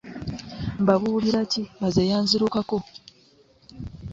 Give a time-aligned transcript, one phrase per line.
[0.81, 2.77] Mbabuulira ki baze yanzirukako